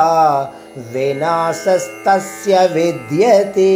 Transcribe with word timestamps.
विनाशस्तस्य 0.92 2.52
विद्यते 2.74 3.74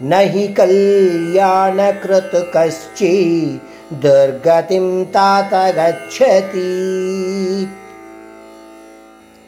न 0.00 0.12
हि 0.32 0.44
कल्याणकृत 0.58 2.32
कश्चि 2.56 3.14
दुर्गतिं 4.04 4.88
तात 5.14 5.52
गच्छति 5.78 6.68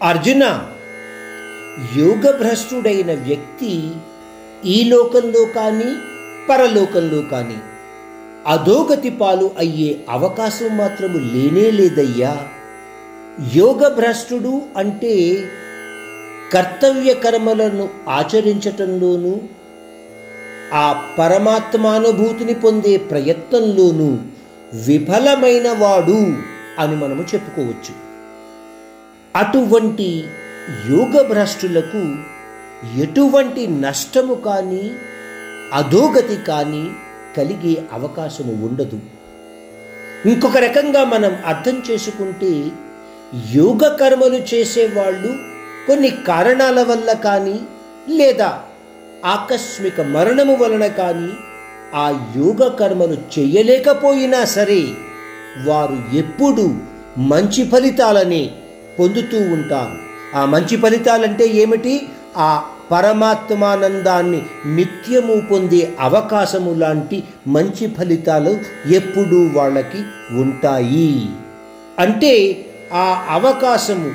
అర్జున 0.00 0.44
యోగభ్రష్టుడైన 1.96 3.10
వ్యక్తి 3.26 3.70
ఈ 4.74 4.76
లోకంలో 4.90 5.42
కానీ 5.56 5.88
పరలోకంలో 6.48 7.20
కానీ 7.30 7.56
అధోగతి 8.47 9.09
పాలు 9.09 9.51
అయ్యే 9.57 9.99
అవకాశం 10.09 10.77
మాత్రము 10.77 11.17
లేనే 11.17 11.71
లేదయ్యా. 11.71 12.47
యోగభ్రష్టుడు 13.55 14.61
అంటే 14.77 15.43
కర్తవ్య 16.53 17.13
కర్మలను 17.13 17.89
ఆచరించటంలోనూ 18.09 19.41
ఆ 20.73 21.13
పరమాత్మానుభూతిని 21.19 22.53
పొందే 22.53 22.97
ప్రయత్నంలోనూ 22.97 24.17
విఫలమైన 24.73 25.69
వాడు 25.77 26.33
అని 26.79 26.95
మనము 26.95 27.21
చెప్పుకోవచ్చు. 27.21 27.93
అటువంటి 29.35 30.23
యోగభ్రష్టులకు 30.89 32.15
ఎటువంటి 32.97 33.67
నష్టము 33.67 34.33
కానీ 34.33 34.91
అధోగతి 35.73 36.35
కానీ 36.47 36.89
కలిగే 37.37 37.83
అవకాశము 37.91 38.65
ఉండదు. 38.65 38.99
ఇంకొక 40.25 40.57
రకంగా 40.57 41.03
మనం 41.03 41.37
అర్థం 41.45 41.83
చేసుకుంటే 41.91 42.71
యోగ 43.55 43.87
కర్మలు 43.87 44.39
చేసేవాళ్ళు 44.53 45.35
కొన్ని 45.87 46.09
కారణాల 46.09 46.83
వల్ల 46.83 47.13
కానీ 47.13 47.59
లేదా 48.09 48.59
ఆకస్మిక 49.25 50.01
మరణము 50.01 50.55
వలన 50.55 50.87
కానీ 50.87 51.29
ఆ 51.95 52.33
యోగ 52.37 52.67
కర్మలు 52.67 53.17
చేయలేకపోయినా 53.39 54.45
సరే 54.45 54.81
వారు 55.65 56.17
ఎప్పుడూ 56.17 56.75
మంచి 57.17 57.69
ఫలితాలనే 57.69 58.51
పొందుతూ 58.99 59.37
ఉంటారు. 59.37 60.11
ఆ 60.37 60.45
మంచి 60.45 60.77
ఫలితాలంటే 60.77 61.47
ఏమిటి? 61.47 62.07
ఆ 62.37 62.70
పరమాత్మానందాన్ని 62.91 64.41
నిత్యము 64.65 65.41
పొందే 65.51 65.89
అవకాశము 65.99 66.73
లాంటి 66.73 67.23
మంచి 67.47 67.87
ఫలితాలు 67.87 68.59
ఎప్పుడూ 68.93 69.49
వాళ్ళకి 69.53 69.97
ఉంటాయి. 70.31 71.25
అంటే 71.99 72.65
ఆ 72.93 73.27
అవకాశము 73.29 74.11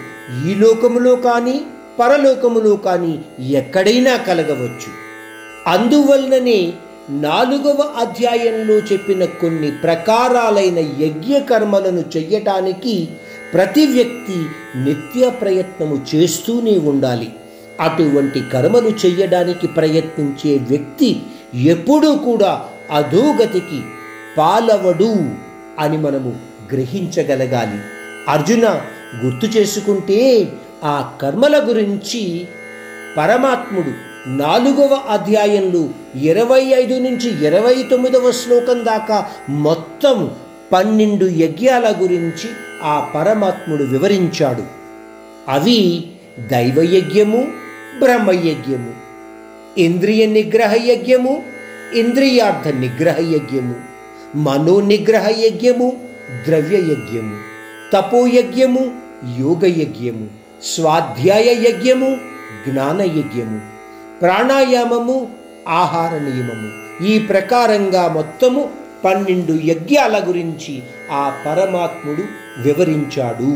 ఈ 0.49 0.55
లోకములో 0.55 1.17
కానీ 1.17 1.61
పరలోకములో 1.99 2.77
కానీ 2.77 3.19
ఎక్కడైనా 3.53 4.17
కలగవచ్చు. 4.17 5.07
అందువలననే 5.67 6.73
నాలుగవ 7.11 7.95
అధ్యాయంలో 7.97 8.75
చెప్పిన 8.75 9.25
కొన్ని 9.25 9.71
ప్రకారాలైన 9.71 10.79
యజ్ఞ 10.79 11.39
కర్మలను 11.39 12.05
చెయ్యటానికి 12.17 13.09
ప్రతి 13.55 13.87
వ్యక్తి 13.87 14.47
నిత్య 14.79 15.31
ప్రయత్నము 15.31 16.03
చేస్తూనే 16.15 16.79
ఉండాలి. 16.79 17.33
అటువంటి 17.81 18.43
కర్మలు 18.53 18.93
చేయడానికి 19.07 19.67
ప్రయత్నించే 19.67 20.59
వ్యక్తి 20.59 21.23
ఎప్పుడూ 21.55 22.15
కూడా 22.15 22.65
అధోగతికి 22.91 23.81
పాలవడు 24.39 25.15
అని 25.79 25.97
మనము 25.97 26.37
గ్రహించగలగాలి. 26.73 27.79
అర్జున 28.29 28.81
గుర్తు 29.25 29.47
చేసుకుంటే 29.47 30.49
ఆ 30.85 31.13
కర్మల 31.23 31.69
గురించి 31.69 32.49
పరమాత్ముడు 33.17 33.93
నాలుగవ 34.29 35.01
అధ్యాయంలో 35.09 35.89
ఇరవై 36.21 36.61
ఐదు 36.61 36.95
నుంచి 36.95 37.47
ఇరవై 37.47 37.85
తొమ్మిదవ 37.91 38.31
శ్లోకం 38.31 38.85
దాకా 38.85 39.27
మొత్తం 39.49 40.31
పన్నెండు 40.73 41.25
యజ్ఞాల 41.25 41.95
గురించి 42.03 42.51
ఆ 42.83 43.11
పరమాత్ముడు 43.15 43.83
వివరించాడు. 43.83 44.63
అవి 45.49 46.05
దైవయజ్ఞము 46.39 47.66
బ్రహ్మయజ్ఞము 48.01 48.93
ఇంద్రియ 49.85 50.23
నిగ్రహ 50.37 50.73
యజ్ఞము 50.91 51.35
ఇంద్రియార్థ 52.01 52.69
నిగ్రహ 52.81 53.19
యజ్ఞము 53.35 53.77
మనో 54.47 54.77
నిగ్రహ 54.91 55.27
యజ్ఞము 55.45 55.89
ద్రవ్యయజ్ఞము 56.47 57.37
తపోయజ్ఞము 57.93 58.83
యోగ 59.41 59.63
యజ్ఞము 59.81 60.27
స్వాధ్యాయ 60.63 61.49
యజ్ఞము 61.67 62.11
జ్ఞానయజ్ఞము 62.67 63.59
ప్రాణాయామము 64.21 65.17
ఆహార 65.81 66.13
నియమము 66.19 66.69
ఈ 67.07 67.15
ప్రకారంగా 67.19 68.03
మొత్తము 68.09 68.63
పన్నెండు 69.05 69.55
యజ్ఞాల 69.65 70.17
గురించి 70.29 70.75
ఆ 71.11 71.25
పరమాత్ముడు 71.47 72.25
వివరించాడు. 72.59 73.53